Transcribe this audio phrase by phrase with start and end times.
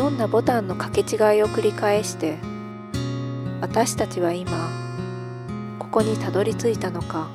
[0.00, 2.38] どんなボタンの掛け違いを繰り返して
[3.60, 4.50] 私たちは今
[5.78, 7.28] ここにたどり着いたのか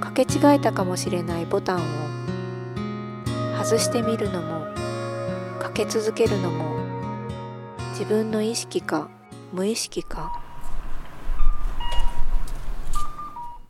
[0.00, 1.80] 掛け違えたかもしれないボタンを
[3.64, 4.66] 外してみるのも
[5.58, 6.76] かけ続けるのも
[7.92, 9.08] 自分の意識か
[9.54, 10.38] 無意識か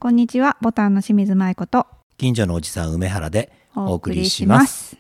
[0.00, 1.86] こんにちは、ボタンの清水舞子と
[2.18, 4.96] 近所のおじさん梅原でおお送りしします。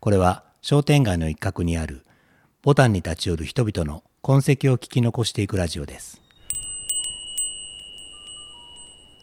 [0.00, 2.04] これは商店街の一角にある
[2.62, 6.20] ボタンに立ち寄る人々の痕跡を聞き残していくラジオです。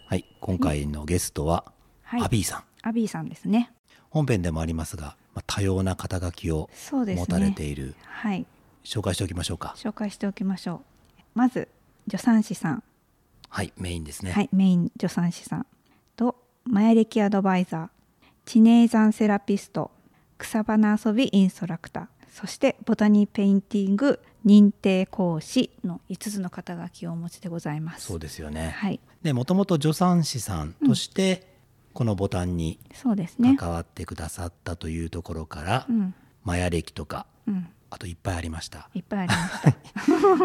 [0.07, 1.65] はい今回のゲストは、
[2.03, 2.63] はい、アビーさん。
[2.83, 3.71] アビーさんですね。
[4.09, 6.69] 本編でもありますが、まあ、多様な肩書きを。
[6.91, 8.45] 持たれている、はい、
[8.85, 9.75] 紹介しておきましょうか。
[9.77, 10.79] 紹介しておきましょう。
[11.33, 11.67] まず
[12.09, 12.83] 助産師さん、
[13.49, 15.65] はいメインですね、はい、メイン助産師さん
[16.15, 17.89] とマヤ歴アドバイザー、
[18.45, 19.91] 知名山セラピスト、
[20.37, 28.05] 草花遊びインストラクター、そしてボタニーペインティング認定講師の5つの肩書きをお持ちでございます。
[28.05, 31.55] そうですよね、はい、でもともと助産師さんとして、
[31.93, 32.79] このボタンに。
[33.57, 36.13] 関わってくださったというところから、うん、
[36.43, 38.89] マヤ歴とかうん、あといっぱいありました。
[38.93, 39.35] いっぱいありま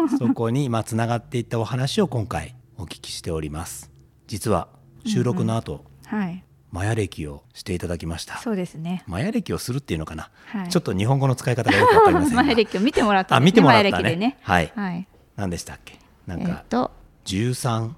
[0.07, 0.17] した。
[0.17, 3.91] そこにまあつながっていったお話を今回お聞きしております。
[4.27, 4.69] 実は
[5.05, 8.37] 収録の後、はい、マヤ歴をしていただきました。
[8.37, 9.03] そうですね。
[9.07, 12.43] マヤ歴をするっていうのかな、はい、ちょっと日本語の使い方がよくわかりませんが。
[12.43, 13.45] 前歴を見てもらったね。
[13.45, 14.15] 見てもらったね。
[14.15, 14.37] ね。
[14.41, 14.71] はい。
[14.75, 15.07] はい。
[15.35, 15.99] 何でしたっけ？
[16.27, 16.91] なんえっか、と
[17.25, 17.91] 13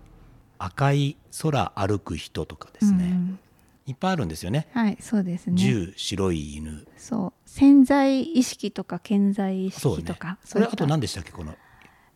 [0.58, 3.40] 赤い空歩く人とかですね、うん。
[3.86, 4.68] いっぱいあるんですよね。
[4.74, 5.62] はい、そうですね。
[5.62, 6.88] 10白い犬。
[6.98, 10.78] そう、潜在意識とか健在意識とか、それあういった。
[10.78, 11.54] と何でしたっけこの？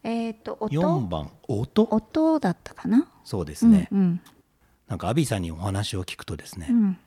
[0.04, 1.84] えっ、と4音番音？
[1.84, 3.08] 音だったかな？
[3.26, 4.22] そうですね、うんうん
[4.88, 6.98] なんかアビーさんにお話を聞くとですね、うん、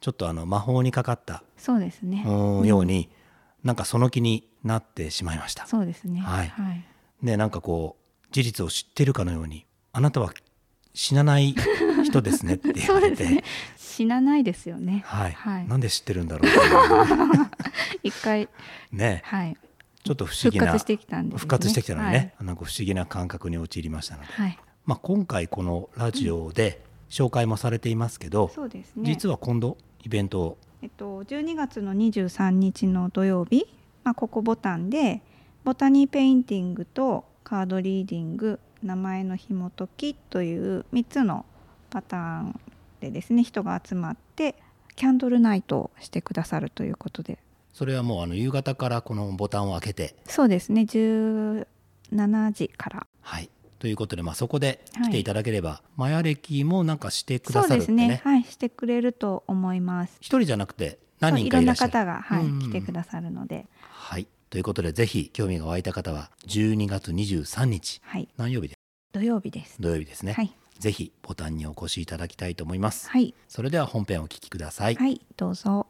[0.00, 2.24] ちょっとあの魔法にかかったそうですね。
[2.26, 3.08] うんように
[3.62, 5.66] なんかその気になってしまいました。
[5.66, 6.20] そうですね。
[6.20, 6.84] はいはい。
[7.22, 10.32] でなんかこう事実を知ってるかのようにあなたは
[10.92, 11.54] 死なない
[12.04, 13.44] 人ですねって言われて、 ね。
[13.76, 15.04] 死なないですよね。
[15.06, 17.50] はい、はいなんで知ってるんだろうっていう
[18.02, 18.48] 一回
[18.90, 19.56] ねはい
[20.04, 21.38] ちょっと不思議な復活してきたんです、ね。
[21.38, 24.46] 復活してきたのにね、なんか不思議な感覚に陥りましたので、はい。
[24.48, 24.58] はい。
[24.84, 29.02] まあ、今回このラジオで紹介もされていますけど、そうですね。
[29.04, 33.66] 実は今度イベントをえっと、12月の23日の土曜日、
[34.02, 35.22] まあ、ここボタンで
[35.64, 41.46] ボタニーペインティングとカードリーディング名前の紐解きという3つの
[41.88, 42.60] パターン
[43.00, 44.56] でですね人が集まって
[44.94, 47.38] キャンドルナイトをしてくださるということで
[47.72, 51.66] それはもうあの夕方からこのボタンを開けてそうですね17
[52.52, 53.48] 時からはい。
[53.78, 55.24] ということで、まあ、そこではい来てい。
[55.24, 58.08] ただければ、マヤ歴もなんかしてくださるってね。
[58.08, 58.20] ね。
[58.24, 60.16] はいしてくれると思います。
[60.20, 62.04] 一人じゃなくて何人いろんなかいらっしゃる。
[62.04, 62.58] 方が、はいうん。
[62.60, 63.66] 来てくださるので。
[63.90, 64.26] はい。
[64.50, 68.28] ということで、ぜひ興味が湧いた方は、12月23日、はい。
[68.36, 68.74] 何曜日で
[69.12, 69.80] 土曜日です。
[69.80, 70.52] 土曜日ですね、はい。
[70.78, 73.08] ぜひボタンにお越しいただきたいと思います。
[73.10, 73.34] はい。
[73.48, 74.94] それでは本編をお聞きください。
[74.94, 75.86] はいどうぞ。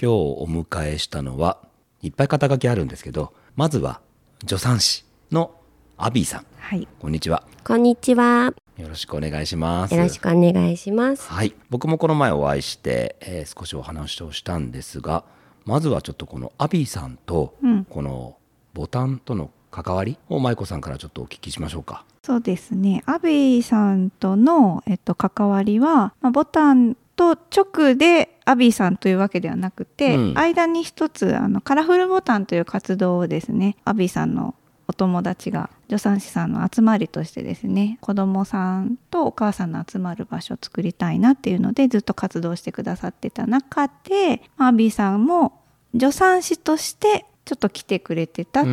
[0.00, 1.58] 今日お迎えしたのは、
[2.02, 4.00] いっぱい肩書きあるんですけど、まずは
[4.44, 5.54] 助産師の
[5.96, 6.46] アビーさん。
[6.58, 7.44] はいこんにちは。
[7.62, 8.52] こんにちは。
[8.76, 9.94] よろしくお願いします。
[9.94, 11.30] よろしくお願いします。
[11.30, 15.22] はい、僕もこの前お会いして、えー少しお話をしたんですが
[15.66, 18.36] まずはちょっとこのアビーさんとうんこの
[18.72, 22.04] ボタンとの関わりを舞子さんからちょっとお聞きしましょうか。
[22.24, 23.04] そうですね。
[23.06, 30.38] アビーさんとの、えっと、関わりは、まあ、ボタンと直でアビーさんというわけではなくて、うん。
[30.38, 34.54] 間に一つあのカラフルボタンという活動をですねアビーさんの
[34.86, 45.60] お友達が助産師さんの集まりとしてですね子どもさんとお母さんの集まる場所を作りたいなっていうのでずっと活動してくださってた中でアビーさんも
[45.92, 48.64] 助産師としてちょっと来てくれてた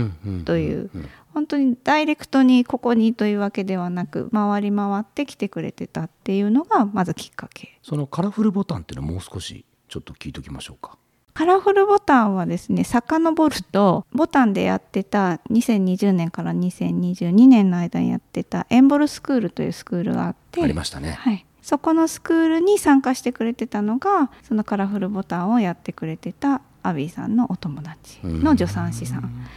[0.45, 0.89] という
[1.33, 10.97] 本当にダイレクトにここにというわけではなく回り回って来てくれてたっていうのがまずきっかけそのカラフルボタンっていうのはもう少しちょっと聞いときましょうか。
[11.33, 21.11] カラフルボタンはですね遡るとボタンでやってた2020年から2022年の間にやってたエンボルスクールというスクールがあってありましたね。
[21.11, 29.47] はい、そこのスクールに参加してくれてたのがそのカラフルボタンをやってくれてたアビーさんのお友達の助産師さん。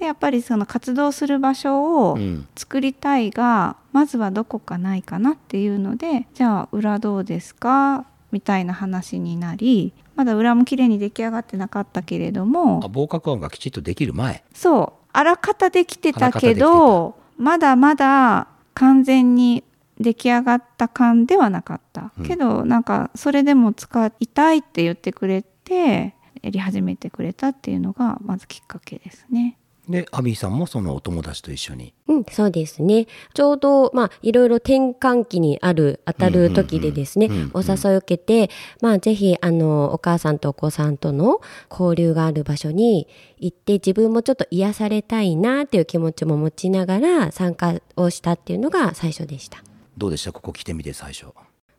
[0.00, 2.48] でやっぱりその活動する場所をうん。
[2.56, 8.06] 作りたいがまずはどこかないかなっていうのでじゃあ裏どうですか？
[8.32, 14.44] みたいな話になりまだ裏も綺麗に出来上がってなかったけれどもあ防火音がきちっとできる前。
[14.54, 19.64] そうあらかたできてたけどまだまだ完全に
[19.98, 22.26] 出来上がった感ではなかった、うん。
[22.26, 29.58] けどなんかそれでも使いたいって言ってくれてやり始めてくれたっていうのがまずきっかけですね。
[29.90, 33.06] でアビーさんもそのお友達と一緒にうん、そうですね。
[33.34, 38.50] ちょうど、まあ、いろいろ転換期にある、当たる時でですね、うんうんうんお誘いを受けて、
[38.80, 41.40] まあ、ぜひ、あの、お母さんとお子さんとの
[41.70, 43.08] 交流がある場所に
[43.38, 49.62] 行って、自分もちょっと癒されたいなっていう気持ちも持ちながら参加をしたっていうのが最初でした。
[49.96, 50.32] どうでした？
[50.32, 51.26] ここ来てみて最初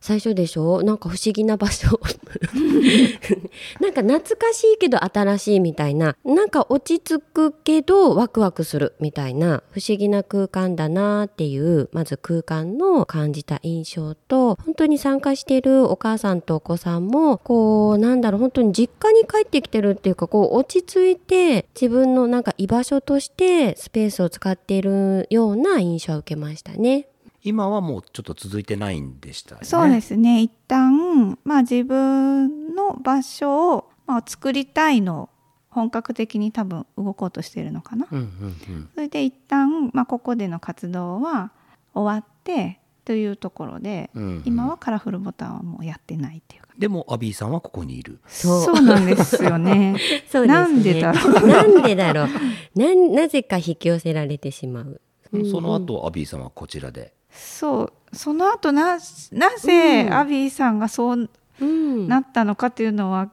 [0.02, 0.82] 最初でしょ？
[0.84, 2.00] なんか不思議な場所。
[3.80, 6.18] なんか懐かしいけど新しいみたいな。
[6.26, 9.64] なんか落ち着くけどワクワクするみたいな。
[9.72, 27.08] 不思議な空間だなっていうまず空間の感じた印象と本当に参加してるお母さんとお子さんもこうなんだろう本当に実家に帰ってきてるっていうかこう落ち着いて自分のなんか居場所としてスペースを使っているような印象を受けましたね。
[27.44, 35.30] 今はもうちょっと続いてないんでしたよねそうですね一旦、まあ、自分の場所を、まあ、作りたいのを
[35.72, 38.06] 本格的に多分動こうとしてるのかな。
[38.12, 41.52] うんうんうんそれで一旦、まあ、ここでの活動は
[41.94, 49.96] 終わってというところで、うんうん今はカラフルボタンはもうやってないっていうかでもアビーさんはここにいるそうそうなんですよね。
[50.30, 50.54] そうですね。
[50.54, 51.48] なんでだろう。
[51.48, 52.28] なんでだろう。
[52.76, 55.02] なん なぜか引き寄せられてしまう。
[55.50, 58.16] その後アビーさんはこちらでそう。
[58.16, 58.98] その後な
[59.32, 60.14] なぜうん。
[60.14, 61.30] アビーさんがそう
[61.62, 62.08] うん。
[62.08, 63.30] なったのかっていうのは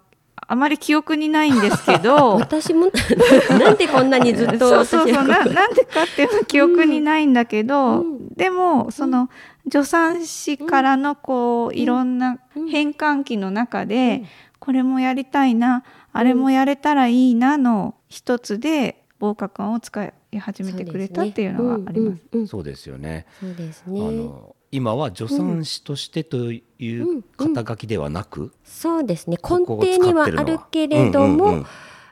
[0.50, 2.36] あまり記憶にないんですけど。
[2.40, 2.86] 私も
[3.58, 8.28] なんでこんなにずっとそうそう私そうななんでかっていうのは記憶にないんだけど、うん。
[8.34, 9.28] でもその
[9.70, 12.38] 助産師からのこういろんな
[12.70, 14.24] 変換期の中で、
[14.58, 22.22] これもやりたいなあれもやれたらいいなの一つで防火管を使い始めてくれたっていうのがあります。
[22.32, 22.48] うんうんうん。
[22.48, 23.26] そうですよね。
[23.40, 24.00] そうですあね。
[24.00, 29.38] の今は助産師としてという肩書きではなく、そうですね。
[29.38, 31.66] こ根底にはあるけれども、うんうんうん。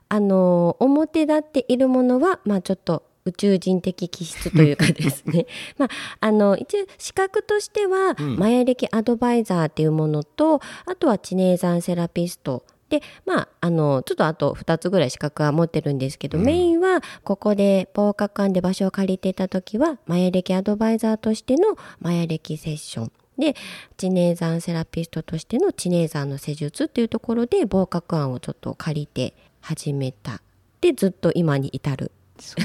[0.08, 5.46] あの表立っているものはまあちょっと宇宙人的気質というかですね。
[5.76, 5.88] まあ
[6.20, 8.36] あの一応資格としては、うん。
[8.36, 16.44] マヤ歴アドバイザーっていうものとあとは知ネ山セラピストでまああのちょっとあと2つぐらい資格は持ってるんですけど、うん。
[16.44, 23.12] メインはここで防火館で場所を借りていた時はマヤ歴アドバイザーとしてのマヤ歴セッション。
[23.38, 23.54] で
[23.98, 30.40] 知ネ山セラピストとしての知ネ山の施術っていうところで防火館をちょっと借りて始めた。
[30.80, 32.12] でずっと今に至る。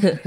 [0.01, 0.21] ね。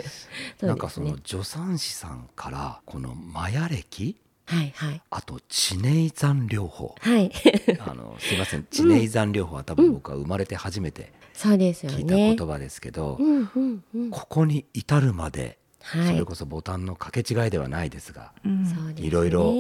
[0.61, 5.03] なんかその助産師さんからこのマヤ歴はいはい。
[5.11, 6.95] あと地ネイ山療法。
[7.01, 7.31] はい。
[7.81, 8.67] あのすいません。
[8.71, 14.11] 地ネイ山療法は多分僕は生まれて初めて聞いたね言葉ですけど、うんうんうん。
[14.11, 16.13] ここに至るまで、はい。
[16.13, 18.95] それこそボタンの掛け違いではないですが、うん。
[18.97, 19.55] いろいろ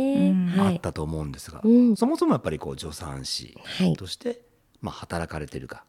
[0.58, 1.96] あったと思うんですが、うん。
[1.96, 3.96] そもそもやっぱりこう助産師はい。
[3.96, 4.42] として、
[4.84, 5.82] まあ、働かれてるか、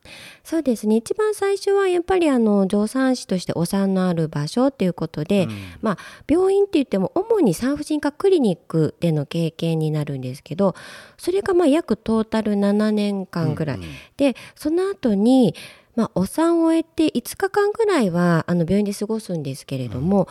[0.46, 0.96] そうですね。
[0.96, 5.50] 一番最初はやっぱりあの助産師としてお産のある場所っていうことで、うん。
[5.82, 5.98] まあ
[6.30, 10.76] 病院って言っても主に産婦人科クリニックでの経験になるんですけど
[11.18, 13.90] それがまあ約トータル7年間ぐらい、うんうん。
[14.16, 15.56] でその後に
[15.98, 20.30] まあお産を終えて5日間ぐらいはあの病院で過ごすんですけれども、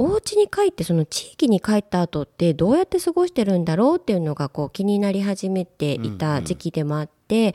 [0.00, 7.54] お家に帰ってその地域に帰った後ってどうやって過ごしてるんだろうっていうのがこう気になり始めていた時期でもあって、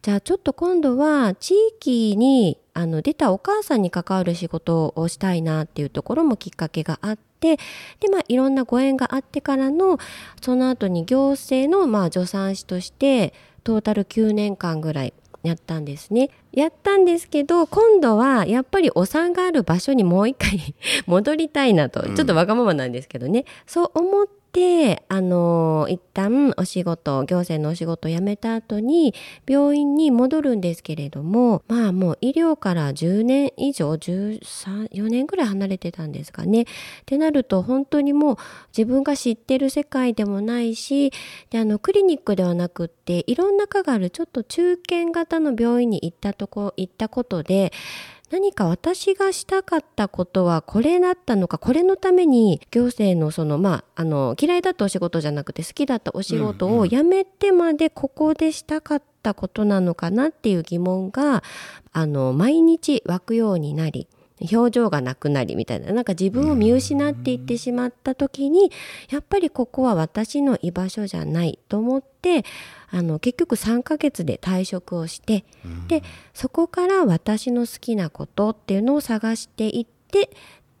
[0.00, 7.56] じゃあちょっと今度は地域にあの出たお母さんに関わる仕事をしたいなっていうところもきっかけがあって
[7.98, 9.98] でまあいろんなご縁があってからの
[10.40, 13.34] その後に行政のまあ助産師として
[13.64, 15.12] トータル9年間ぐらい
[15.42, 16.30] やったんですね。
[16.52, 20.74] やったんですけど今度はやっぱりお産がある場所にもう一回
[21.06, 29.14] 戻りたいなと、うんちょっとわがままなんですけどねそう思ってあの一旦お仕事行政のお仕事を辞めた後に
[29.48, 36.62] 病院に戻るんですけれどもまあもう医療から10年以上134年ぐらい離れてたんですかね。
[36.62, 36.66] っ
[37.06, 38.36] てなると本当にもう
[38.76, 41.12] 自分が知ってる世界でもないし
[41.50, 47.70] であのクリニックではなくっていろんな科があるちょっと中堅型の病院に行ったとこ行ったことで
[48.30, 61.42] 何か私がしたかったことはこれだったのかこれのために行政のそのまああの嫌いだったお仕事じゃなくて好きだったお仕事を辞めてまでここでしたかったことなのかなっていう疑問が
[61.92, 64.08] あの毎日湧くようになり
[64.50, 68.70] 表情がなくなりみたいななんか自分を見失っていってしまった時に
[69.10, 72.44] やっぱりここは私の居場所じゃないと思って
[72.90, 75.44] あの結局3ヶ月で退職をして
[75.88, 76.02] で
[76.34, 80.30] そこから私の好きなことっていうのを探していって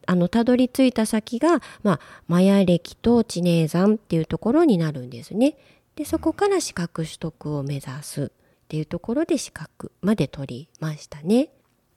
[0.06, 5.56] あのたどり着いた先が、まあ、マヤ暦と知名山っていうところになるんですね。
[5.94, 11.50] でそこから資格取得を目指すっていうところで資格まで取りましたね。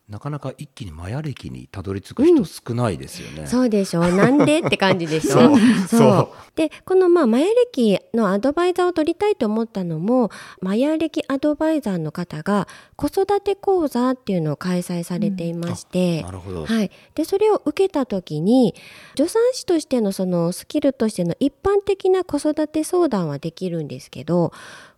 [0.10, 3.48] なかなか一気にマヤ歴にたどり着く人少ないですよね。
[3.48, 4.12] そうでしょう。
[4.14, 10.30] なんでって感じでしょそうそうで、このまあマヤ歴のアドバイザーを取りたいと思ったのも、
[10.62, 12.68] マヤ歴アドバイザーの方が
[12.98, 16.66] 子育て講座っていうのを開催されていまして、なるほど。
[16.66, 18.76] はい、でそれを受けた時に
[19.16, 24.52] 助産師としてのそのスキルとしての一般的な子育て相談はできるんですけど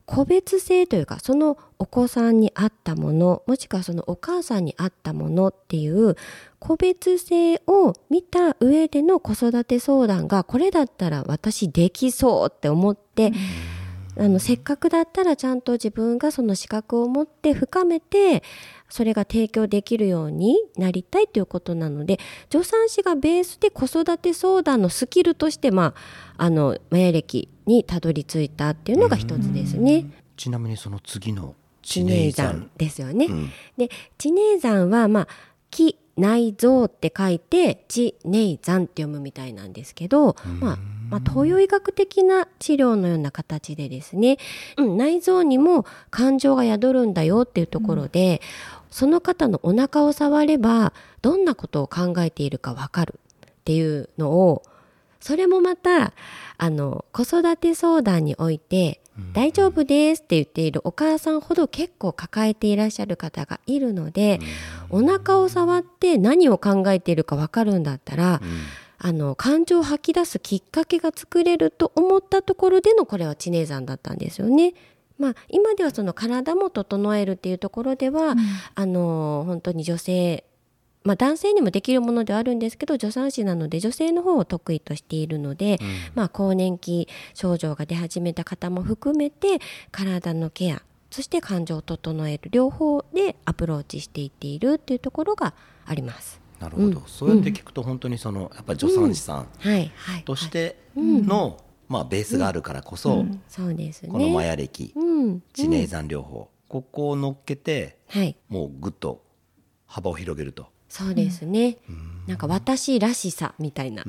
[0.06, 6.16] 個別性というかそのお子さんに合ったものもしくはそのお母さんに合ったものっていう
[6.60, 13.32] 個別性を見た上での子育て相談がこれだったら私できそうって思って、
[14.18, 18.44] あのせっかくだったらちゃんと自分がその資格を持って深めて
[18.90, 22.20] それが提供できるようになりたいということなので
[22.52, 25.94] 助産師がベースで子育て相談のスキルとして、ま
[26.38, 30.06] あ、あのマヤ歴にたどり着いたっていうのが一つですね。
[30.38, 32.70] ちなみにその次の知名山山。
[32.78, 33.26] ですよね。
[33.26, 35.28] うんで知名山はまあ
[35.72, 40.78] 木内臓って書いて知名山って読むみたいなんですけど、まあ、
[41.10, 44.38] まあ東洋医学的な治療のような形でですね、
[44.78, 48.42] うん、内臓にも感情が宿るんだよっていうところで、
[48.92, 54.64] その方のお腹を触ればどんなことを考えているかわかるっていうのを
[55.20, 56.14] それもまた
[56.58, 59.02] あの子育て相談において
[59.34, 64.40] 「大丈夫です」って言っているお母さんほど結構抱えていらっしゃる方がいるので、
[64.90, 68.40] お腹を触って何を考えているか分かるんだったら、
[69.06, 74.74] あの感情を吐き出すきっかけが作れると思ったところでのこれは知名山だったんですよね。
[75.20, 78.34] まあ、今ではその体も整えるっていうところでは、
[78.74, 80.44] あの本当に女性
[81.04, 85.78] まあ、男性にもできるものではあるんですけど助産師なので女性の方を得意としているので、
[86.16, 89.60] まあ、更年期症状が出始めた方も含めて
[89.92, 90.82] 体のケア
[91.12, 95.54] そして感情を整える両方でアプローチしていっているっていうところが
[95.86, 96.45] あります。
[96.60, 99.48] なるほど、そうやって聞くと本当にそのやっぱり助産師さん
[100.24, 104.10] としての、まあ、ベースがあるからこそ、そうですね。
[104.10, 109.24] このマヤ歴、うん、知名山療法、ここを乗っけてはい、もうぐっと
[109.86, 110.68] 幅を広げると。
[110.88, 111.78] そうですね。
[112.28, 114.06] なんか私らしさみたいな。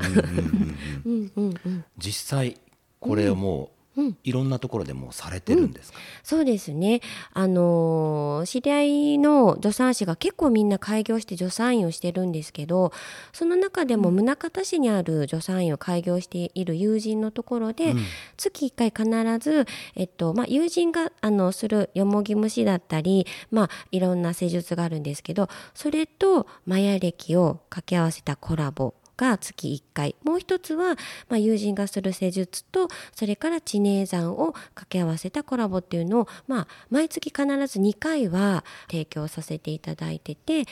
[1.98, 2.60] 実際
[3.00, 3.75] これをもう、
[4.24, 7.00] いろんなところでもうされてるんですか、そうですね。
[7.32, 12.92] あのー知り合いの助産師が結構みんな開業して助産院をしてるんですけど、
[13.32, 17.94] その中でも宗像市にある助産院を開業している友人のところで、
[18.36, 30.16] 月1回必ず、えっと、まあ、友人が、あの、するよもぎ虫だったり、まあ、いろんな施術があるんですけど、それとマヤ歴を掛け合わせたコラボが月1回。
[30.22, 30.96] もう一つは、
[31.28, 40.64] まあ、友人がする施術とそれから知名山を掛け合わせたコラボっていうのを、まあ、毎月必ず2回は提供させていただいてて、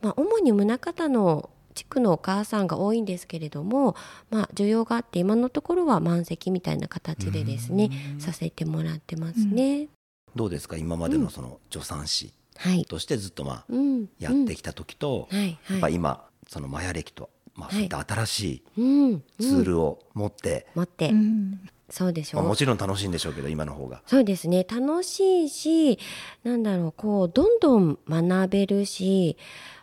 [0.00, 3.94] まあ、主に宗像の地区のお母さんが多いんですけれども、
[4.30, 9.88] まあ、需要があって今のところは満席みたいな形でですねさせてもらってますね。
[10.34, 10.76] どうですか？
[10.76, 15.28] 今までのその助産師はい、としてずっとまあうん、やってきた時と、
[15.70, 18.82] やっぱ今そのマヤ歴と、まあ、はいそういった新しいう
[19.16, 21.60] ん、ツールを持って、持って、うん。
[21.90, 22.42] そうでしょう。
[22.42, 24.02] まあもちろん楽しいんでしょうけど今の方が。
[24.06, 24.64] そうですね。
[24.64, 25.98] 楽しいし
[26.44, 29.36] なんだろうこうどんどん学べるし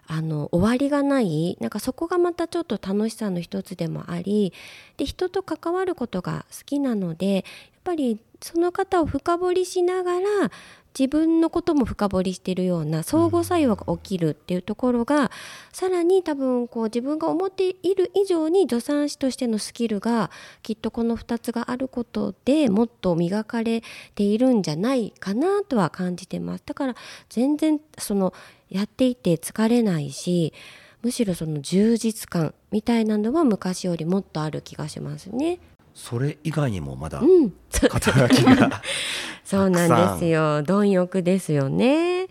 [0.08, 1.58] あの終わりがない。
[1.60, 4.54] なんかそこがまたちょっと楽しさの一つでもあり
[4.98, 7.44] で人と関わることが好きなので
[7.86, 10.52] ぱりその方を深掘りしながら
[10.98, 15.30] 自分のことも深掘りしてるような相互作用が起きるっていうところが、
[15.74, 20.32] さらに多分こう自分が思っている以上に助産師としてのスキルが
[20.64, 23.84] きっとこの2つがあることでもっと磨かれ
[24.16, 26.96] ているんじゃないかなとは感じてますだから
[27.30, 28.34] 全然その
[28.70, 30.54] やっていて疲れないし
[31.02, 35.60] むしろその充実感みたいなのは昔よりもっとある気がしますね。
[35.96, 38.82] それ以外にもまだうん、肩書きが。
[39.46, 40.62] そうなんですよ。
[40.62, 42.28] 貪欲ですよね。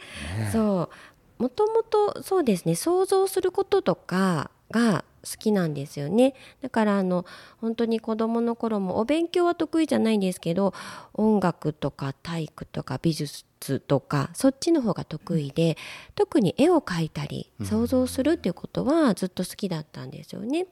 [0.52, 0.90] そ
[1.38, 1.42] う。
[1.42, 2.74] もともとそうですね。
[2.74, 6.34] 想像することとかが好きなんですよね。
[6.60, 7.24] だからあの
[7.58, 10.74] 本当に子どもの頃もお勉強は得意じゃないんですけど
[11.14, 15.78] 音楽とか体育とか美術とかそっちの方が得意で、
[16.14, 20.66] 特に絵を描いたり想像するっていうことはずっと好きだったんですよね。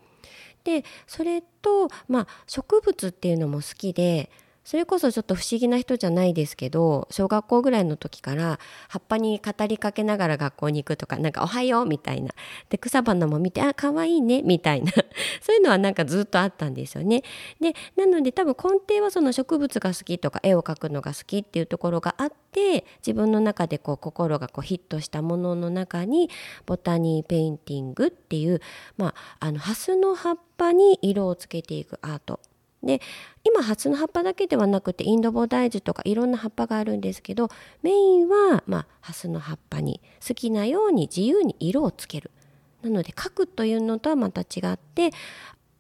[0.64, 4.31] でそれと、まあ、植物っていうのも好きで
[4.64, 12.33] それこそちょっと不思議な人じゃないですけど小学校ぐらいの時から葉っぱに語りかけながら学校に行くとかなんか「おはよう」みたいな。
[12.71, 14.92] で草花も見て「あ可愛いね」みたいな。
[15.42, 17.23] そういうのはなんかずっとあったんですよね。
[17.61, 26.31] でなので多分根底はその植物が好きとか絵を描くのが好きっていうところがあって自分の中でこう心がこうヒットしたものの中に
[26.66, 28.61] ボタニーペインティングっていう、
[28.97, 32.40] まあ、あのハスの葉っぱに色をつけていくアート。
[32.83, 33.01] で
[33.45, 37.49] 今ハスの葉っぱだけではなくてインドボダイジュとかいろんな葉っぱがあるんですけど
[37.83, 42.31] メインは、まあ、ハスの葉っぱに好きなように自由に色をつける
[42.83, 45.12] なので描くというのとはまた違って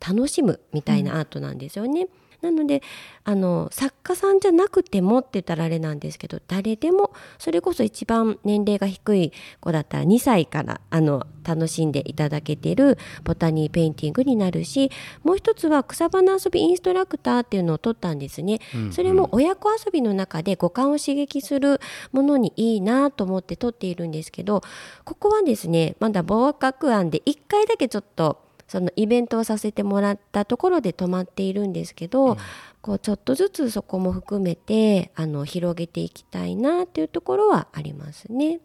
[0.00, 2.02] 楽しむみたいなアートなんですよね。
[2.02, 2.08] うん
[2.42, 2.82] なので
[3.24, 14.90] あの作家さんじゃなくてもって言ったらあれなんですけど誰でもそれこそ一番年齢が低い子だったら2歳からあの楽しんでいただけてるボタニーペインティングになるし
[15.22, 21.80] もう一つは草花遊びインストラクターっていうのを取ったんですね、うんうん、それも親子遊びの中で五感を刺激する
[22.12, 24.62] ものにいいなと思って取っているんですけど
[25.04, 32.36] ここはですねまだ合格案で1回だけちょっとそのイベントをさせてもらったところで止まっているんですけど、うん、
[32.80, 38.60] こうちょっとずつそこも含めてあの広げていきたいなっていうところはありますね。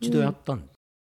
[0.00, 0.68] 一度やったん、うん、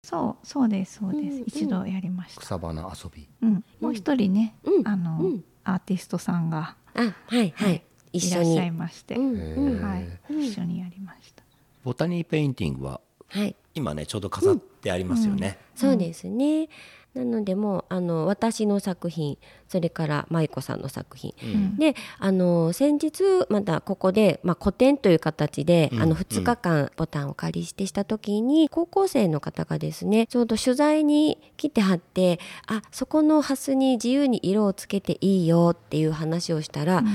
[0.03, 2.41] そうそうですそうです、うんうん、一度やりました。
[2.41, 5.21] 草花遊び、うん、もう一人ね、うん、あの、
[5.65, 7.83] アーティストさんがあはいはい、
[8.15, 8.55] 一緒に。
[8.55, 9.99] いらっしゃいまして、は
[10.31, 11.43] い、一緒にやりました。
[11.85, 16.69] ボタニーペインティングは、はい、今ねちょうど飾ってありますよね、そうですね
[17.15, 19.37] なのでもうあの私の作品
[19.69, 37.07] それから舞子さんの作品、うん、であの先日またここで、まあ、個展という形で、うん、あの2日間ボタンを借りしてした時に、高校生の方がですねちょうど取材に来てはってあそこのハスに自由に色をつけていいよっていう話をしたら、うん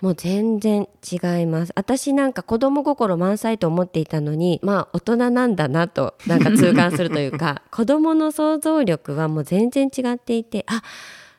[0.00, 10.82] もう全然違います私なんか子供心満載と思っていたのにまあ大人なんだなとなんか痛感するというか 子供の想像力はもう全然違っていてあ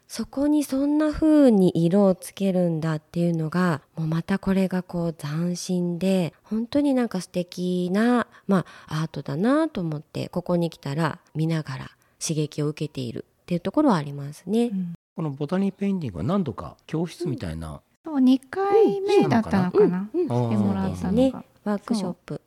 [0.08, 11.92] そこにそんな風に色をつけるんだっていうのがもうまたこれがこう斬新で本当になんか素敵なまあアートだなと思ってここに来たら見ながら
[12.26, 14.68] 刺激を受けているっていうところはありますね。
[14.68, 17.82] うん、このボタニーペインティングは何度か教室みたいな
[18.18, 21.44] そう2回目だったのかな、してもらったのが。
[21.68, 22.42] ワークショップ、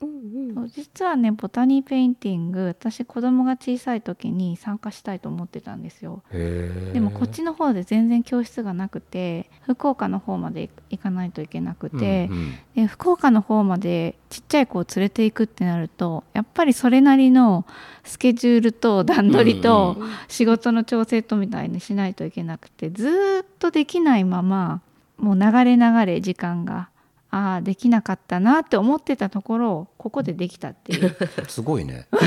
[0.75, 6.23] 実はねボタニーペインティング私子供が小さい時に参加したいと思ってたんですよ。
[6.31, 17.67] でもこっちの方で全然教室がなくて福岡の方まで行かないといけなくて、うんうん、で福岡の方までちっちゃい子を連れていくってなるとやっぱりそれなりの
[18.03, 19.97] スケジュールと段取りと
[20.29, 24.81] 仕事の調整とみたいにしないといけなくてずっとできないまま
[25.21, 26.89] もう流れ流れ時間が
[27.29, 31.15] ああできなかったなって思ってたところここでできたっていう。
[31.47, 32.07] すごいね。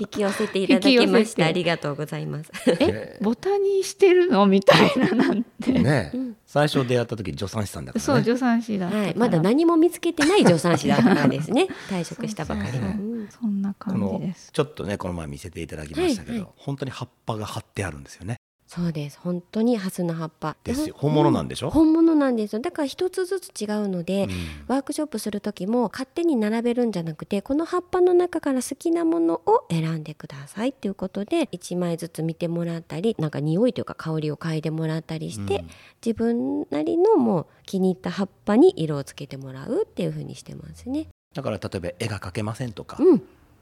[0.00, 2.50] 引き寄せていただきましてありがとうございます。
[2.66, 5.72] えボタニーしてるのみたいななんて。
[5.72, 11.66] ね、うん、最初出会った時助産師さんだから、ね、そう助産師だはい、まだ何も見つけてない助産師だったんですね。
[11.90, 12.94] 退職したばかりの、
[13.30, 14.50] そんな感じです。
[14.52, 16.40] ちょっとねこの前見せていただきましたけど、はい。
[16.42, 19.18] はい、本当に葉っぱが張ってあるんですよねそうです。
[19.20, 20.56] 本当にハスの葉っぱ。
[20.64, 20.94] ですよ。
[20.98, 22.60] 本物なんでしょ、うん、本物なんですよ。
[22.60, 24.30] だから一つずつ違うので、うん、
[24.66, 35.70] ワークショップする時も勝手に並べるんじゃなくてこの葉っぱの中から好きなものを選んでくださいっていうことで1枚ずつ見てもらったりなんか匂いというか香りを嗅いでもらったりして、うん、
[36.04, 41.06] 自分なりのもう気に入った葉っぱに色をつけてもらうっていうふうにしてますね。
[41.34, 42.98] だから例えば絵が描けませんとか、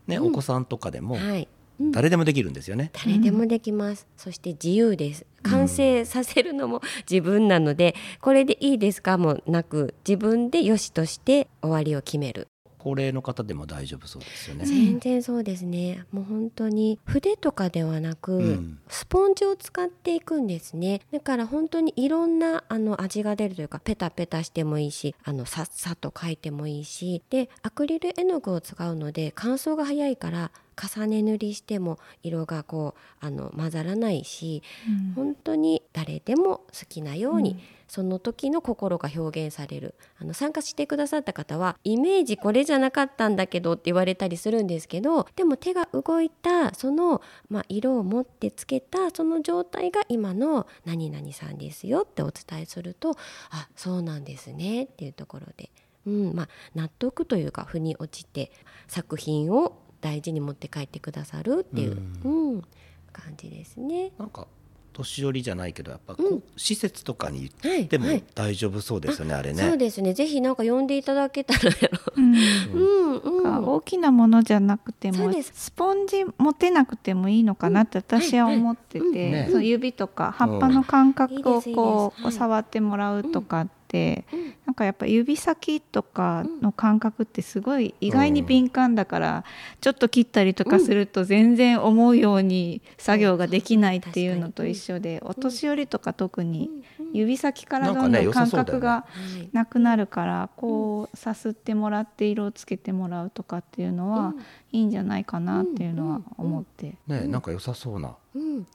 [0.07, 1.49] ね、お子さんとかでも、はい
[1.81, 5.27] 誰でもできるんですよね、誰でもできます、そして自由です。
[5.43, 9.19] 完成させるのも自分なので、これでいいですか？
[9.19, 12.49] もなく自分でよしとして終わりを決める。
[12.79, 14.67] 高齢の方でも大丈夫そうですよね。
[14.67, 16.05] 全然そうですね。
[16.13, 21.01] もう本当に筆とかではなく、うん、スポンジを使っていくんですね。
[21.11, 27.23] だから本当にいろんなあの味が出るというかペタペタしてもいいしあのさっさと描いてもいいし。
[27.31, 53.13] でアクリル絵の具を使うので乾燥が早いから重ね塗りしても色がこうあの混ざらないし、うん、本当に誰でも好きなように、うん、その時の心が表現されるあの参加してくださった方はイメージこれじゃなかったんだけどって言われたりするんですけどでも手が動いたその、まあ、色を持ってつけたその状態が今の何々さんですよってお伝えすると
[53.51, 55.71] あそうなんですねっていうところで。
[56.07, 58.51] うんまあ、納得というか腑に落ちて
[58.89, 62.63] 作品を大事に持って帰ってくださるっていう、うん、うん、
[63.11, 64.13] 感じですね。
[64.19, 64.47] なんか
[64.93, 68.25] 年寄りじゃないけどやっぱこう、施設とかに行ってもはいはい。
[68.35, 69.63] 大丈夫そうですよね、あれね。
[69.63, 70.13] そうですね。
[70.13, 72.35] ぜひなんか呼んでいただけたらやろうん。
[72.35, 73.65] うんうん。
[73.67, 75.53] 大きなものじゃなくてもそうです。
[75.55, 79.13] スポンジ持てなくてもいいのかなって私は思ってうん。
[79.15, 83.84] て、ねその指とか葉っぱの感覚をこう触ってもらうとかって、
[84.33, 84.55] うん。
[84.67, 89.45] なんかやっぱ指先とかの感覚ってすごい意外に敏感だから、
[89.81, 96.71] ちょっと切ったりとかすると全然思うように作業ができないっていうのと一緒で、お年寄りとか特に
[97.13, 99.07] 指先からどんどん感覚がは
[99.43, 104.35] いなくなるからこうさすってもらって色をつけてもらうとかっていうのは、
[104.73, 106.97] いいんじゃないかなっていうのは思って。
[107.07, 108.67] ねなんか良さそうなうん。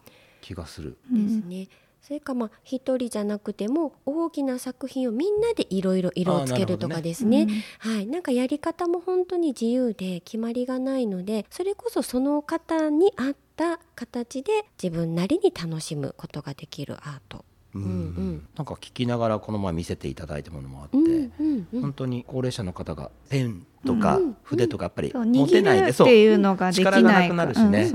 [0.42, 0.98] 気がする。
[1.12, 1.68] ですね。
[2.10, 7.48] それかまあ一人じゃなくても大きな作品をみんなでいろいろ色をつけるとかですね。
[7.78, 17.46] はい、なんかやり方も本当に自由で決まりがないのでそれこそその方に合った形で自分なりに楽しむことができるアート。
[17.76, 18.48] うんうん。
[18.56, 21.06] なんか聞きながらこの前見せていただいたものもあって、うん
[21.40, 21.82] うんうん。
[21.82, 26.08] 本当に高齢者の方がペンとか筆とかやっぱり持てないでそう。
[26.08, 27.92] ていうのができない力がなくなるしね。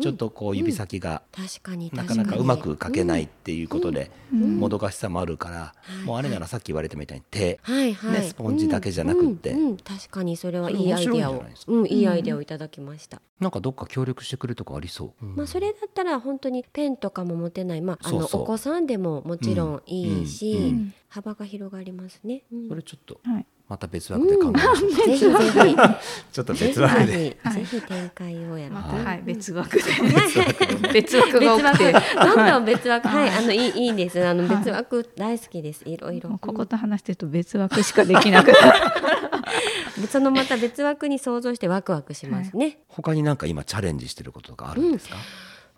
[0.00, 4.58] ちょっとこう指先が確かにな確かなかうまく描けないっていうことでうん。
[4.58, 9.54] もどかしさもあるから、もうあれならさっき言われたみたいに手、ねスポンジだけじゃなくって。
[9.84, 11.44] 確かにそれはいいアイデアを。
[11.86, 13.20] いいいアイデアをいただきました。
[13.40, 15.36] なんかどっか協力してくれるとかありそう、うん。
[15.36, 20.74] まあ、それだったら本当にペンとかも持てない、まあ、あのお子さんでももちろんいいし、
[21.12, 22.42] 幅が広がりますね。
[22.50, 22.68] うん。
[22.68, 23.46] それちょっとはい。
[23.68, 25.76] また別枠で考えましょう、 ぜひぜひ。
[26.32, 27.36] ちょっと別枠で。
[27.52, 28.78] ぜひ展開をやろう。
[28.80, 29.04] またはい。
[29.04, 29.82] はい別枠で。
[29.82, 31.92] 別枠別枠が多くて。
[31.92, 33.08] どんどん別枠。
[33.08, 34.26] はい、あのいいいいです。
[34.26, 34.56] あのはい。
[34.56, 35.82] 別枠大好きです。
[35.86, 36.30] いろいろ。
[36.40, 38.78] ここと話してると別枠しかできなくなる。
[38.96, 45.16] うんそのまた別枠に想像してワクワクしますね、他になんか今チャレンジしてることがあるんですか、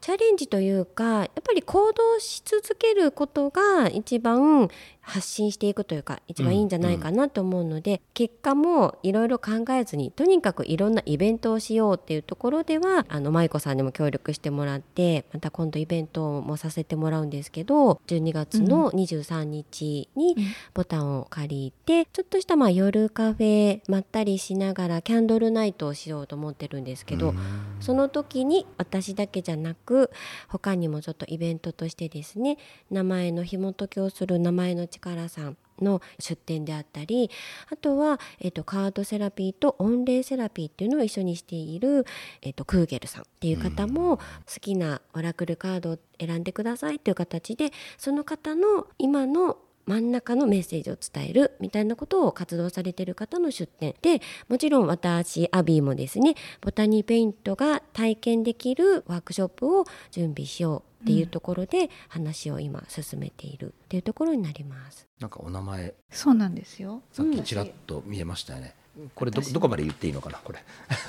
[0.05, 4.69] チャレンジというかやっぱり行動し続けることが一番
[5.05, 20.37] 発信していくというか一番いいんじゃないかなと思うので、結果もいろいろ考えずにとにかくいろんなイベントをしようっていうところではあの舞子さんにも協力してもらってまた今度イベントもさせてもらうんですけど12月の23日に
[20.73, 27.35] ボタンを借りて、ちょっとしたまあ夜カフェまったりしながらキャンドルナイトをしようと思ってるんですけど、
[27.81, 30.11] その時に私だけじゃなく
[30.49, 32.59] 他にもちょっとイベントとしてですね
[32.91, 37.31] 名前の紐解きをする名前の力さんの出展であったり
[37.71, 42.07] あとは、えっとカードセラピーと音霊セラピーっていうのを一緒にしている、
[42.43, 44.23] えっとクーゲルさんっていう方も好
[44.61, 65.07] きなオラクルカードを選んでくださいという形でその方の今の真ん中のメッセージを伝えるみたいなことを活動されている方の出展でもちろん私アビーもですねボタニーペイントが体験できるワークショップを準備しようっていうところで話を今進めているっていうところになります。
[65.21, 65.95] なんかお名前。
[66.11, 67.03] そうなんですよ。
[67.13, 68.75] さっきちらっと見えましたよね、
[69.15, 70.61] これどどこまで言っていいのかなこれ。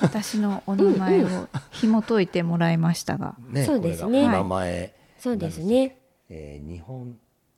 [0.02, 3.36] 私のお名前を紐解いてもらいましたが。
[3.48, 4.04] ねそうですね。
[4.04, 5.98] これがお名前、そうですね。
[6.28, 7.16] えー日本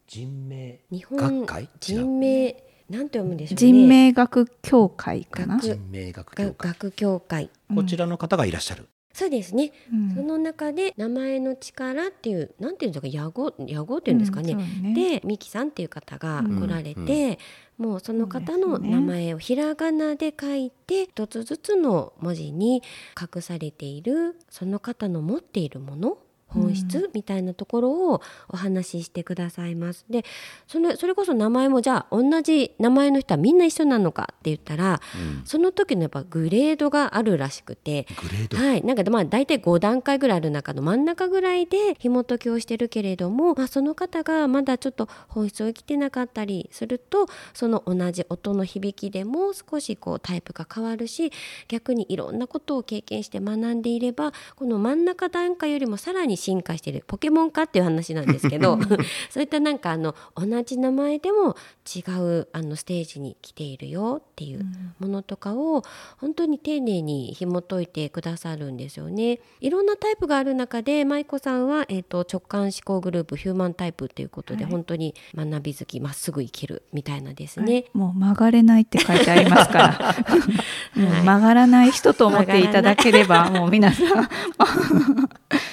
[0.09, 1.69] 人名日本学会？
[1.81, 2.57] 人名
[2.89, 3.57] なんて読むんでしょうね。
[3.57, 6.47] 人名学協会かな、学人名学協会。
[6.47, 7.51] が学協会。
[7.75, 9.71] こちらの方がいらっしゃる、そうですね。
[9.93, 10.15] うん。
[10.15, 14.55] その中で名前の力っていうなんていうんですか野号野号っていうんですかね。
[14.55, 15.21] うんね。
[15.21, 17.39] でミキさんっていう方がうん来られて、
[17.77, 22.83] もうその方の名前をひらがなで書いて一つずつの文字に
[23.21, 26.17] 隠されているその方の持っているもの
[26.49, 30.05] 本質みたいなところをお話ししてくださいます。
[30.11, 30.25] で
[30.67, 35.39] それそれこそ名前もじゃあ同じ名前の人はみんな一緒なのかって言ったらうん。
[35.45, 51.33] その時のやっぱグレードがあるらしくてグレード、はい、なんかまあ大体5段階ぐらいある中の真ん中ぐらいで紐解きをしてるけれども、まあ、その方がまだちょっと本質を生きてなかったりするとその同じ音の響きでも少しこうタイプが変わるし
[51.69, 58.79] 逆にいろんなことを経験して学んでいればこの真ん中段階よりもさらに進化しているポケモンかっていう話なんですけど
[59.31, 64.65] そういったなんかあの同じ名前でも違うあのステージに来ているよっていう
[64.99, 65.83] ものとかを
[66.19, 69.41] 本当に丁寧に紐解いてくださるんですよね。
[69.61, 74.73] いろんなタイプがある中で舞子さんは、えー、と直感思考グループヒューマンタイプということで、はい。
[74.73, 77.87] 本当に学び好きまっすぐ生きるみたいなですね。
[77.93, 80.15] もう曲がれないって書いてありますから。
[80.97, 84.07] もう曲がらない人と思っていただければもう皆さん。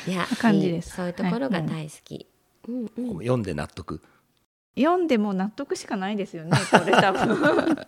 [0.08, 0.90] いや感じです。
[0.90, 2.28] いいそういうところが大好き。
[2.68, 3.18] うんうん。
[3.20, 4.02] 読んで納得？
[4.78, 7.38] 読んでも納得しかないですよねこれ多分。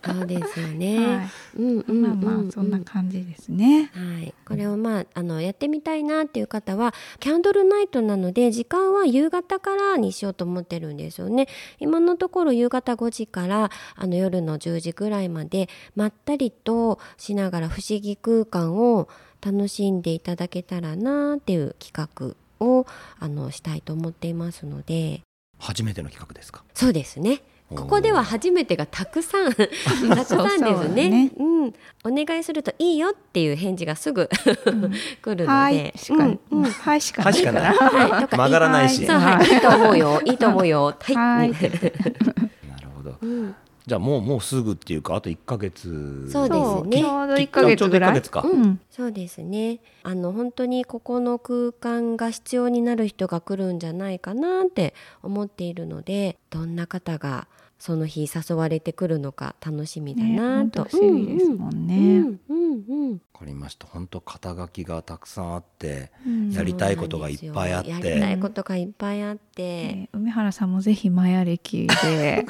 [0.02, 1.06] そうですよね。
[1.06, 1.28] はい。
[1.56, 3.90] うんうんまあまあそんな感じですね。
[3.92, 11.46] はい、これをまああのやってみたいなっていう方はキャンドルナイトなので時間は夕方からにしようと思ってるんですよね。
[11.78, 19.08] 今のところ夕方5時からあの夜の10時ぐらいまでまったりとしながら不思議空間を
[19.42, 22.86] 楽しんでいただけたらなっていう企画を
[23.18, 25.20] あのしたいと思っていますので。
[25.58, 26.62] 初めての企画ですか？
[26.74, 27.42] そうですね。
[27.74, 31.32] ここでは初めてがたくさん たくさんですそうねね。
[31.36, 34.26] うん、お願いするといいよっていう返事がすぐ
[35.20, 35.92] 来るので、はい。
[35.94, 36.40] しか、うん。
[36.50, 37.62] うんはいしかはいしかない。
[37.76, 39.04] はい、曲がらないし。
[39.04, 40.84] そうはい、いいと思うよ、いいと思うよ。
[40.98, 41.14] はい。
[41.14, 41.50] はい。
[42.70, 43.16] なるほど。
[43.20, 43.54] うん、
[43.88, 47.76] じゃあもうもうすぐっていうかあと1ヶ月そうですねちょうど一ヶ月ぐらい。
[47.76, 49.80] ちょうど一ヶ月かうんそうですね。
[50.02, 57.48] あの本当にここの空間が必要になる人が来るんじゃないかなって思っているので、どんな方が
[57.78, 60.82] その日誘われてくるのか楽しみだねなと。
[60.84, 62.18] 本当不思議ですもんうね。
[62.18, 63.12] んうんうん。
[63.12, 72.44] わかりました本当肩書きがたくさんあってうんやりたいことがいっぱいあってやりたいことがいっぱいあって、えー梅原さんもぜひマヤ歴で。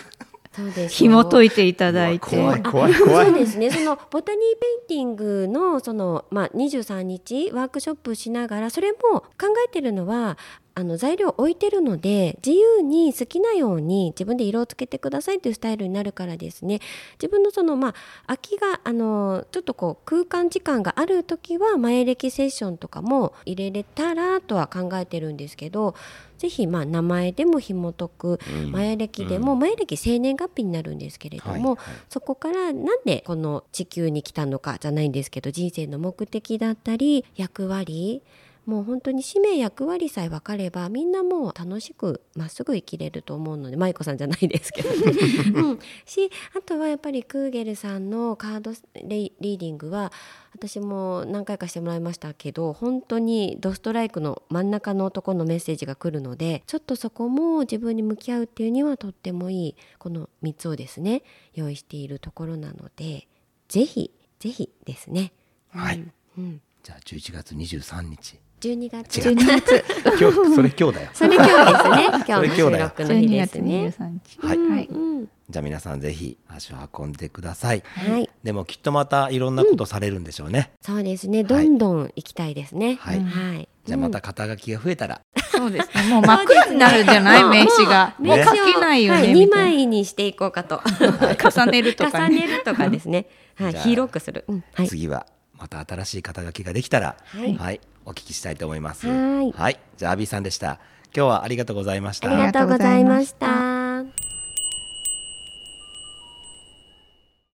[0.89, 2.37] 紐解いていただいて。
[2.37, 3.27] 怖い怖い怖い。
[3.27, 3.71] そうですね。
[3.71, 4.41] そのボタニー
[4.89, 9.27] ペインティングのその、まあ、23日ワークショップしながらそれも考
[9.67, 10.39] えてるのは
[10.79, 16.79] あの材料置いてるので自由に好きなように自分で色をつけてくださいというスタイルになるからですね。
[17.15, 17.95] 自分のそのまあ
[18.29, 25.97] 空きがあのちょっとこう空間時間がある時は前歴セッションとかも入れれたらとは考えてるんですけど
[26.39, 28.71] ぜひまあ名前でも紐解くうん。
[28.71, 38.23] 前歴でも、前歴生年月日になるんですけれども、そこからなんでこの地球に来たのかじゃないんですけど人生の目的だったり役割
[38.69, 45.13] もう本当に使命役割さえ分かればみんなもう楽しくまっすぐ生きれると思うので舞子さんじゃないですけどね。
[45.57, 50.13] うん、しあとはやっぱりクーゲルさんのカードレリーディングは
[50.53, 61.23] 私も何回かしてもらいましたけど本当にドストライクの真ん中のところのメッセージが来るのでちょっとそこも自分に向き合うっていうにはとってもいいこの3つをですね
[61.55, 63.29] 用意しているところなので
[63.69, 65.33] ぜひぜひですね。
[65.71, 65.97] はい。
[65.97, 66.13] うん。
[66.37, 69.19] うん、じゃあ11月23日12月。
[69.19, 69.85] 違う12月。
[70.21, 71.11] 今日それ今日だよ。
[71.13, 72.07] それ今日ですね。
[72.27, 73.95] 今日の収録の日12月ですね。
[73.99, 74.47] 23日。
[74.47, 74.87] はいうんはい。
[74.91, 77.83] うんじゃあ皆さんぜひ足を運んでください。
[77.95, 81.43] はい、でもきっとまたいろんなことされるんでしょうね、そうですね。
[81.43, 82.99] どんどん行きたいですね。
[83.01, 83.21] はい。
[83.21, 86.13] はい、じゃあまた肩書きが増えたら、そうですね。
[86.13, 87.45] もう真っ黒になるんじゃない？
[87.45, 88.15] 名刺が。
[88.19, 89.29] もうね書けないよはい、ね。
[89.33, 90.83] 2みたい枚にしていこうかと。
[90.85, 92.37] な重ねるとかね。
[92.41, 93.25] 重ねるとかですね。
[93.55, 94.45] はい、広くする。
[94.87, 95.27] 次は
[95.59, 97.17] また新しい肩書きができたら。
[97.59, 99.07] はいお聞きしたいと思います。
[99.07, 99.79] はい。
[99.97, 100.81] じゃあアビーさんでした。
[101.15, 102.31] 今日はありがとうございました。
[102.31, 103.68] ありがとうございました。